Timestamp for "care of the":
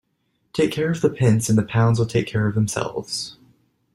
0.71-1.11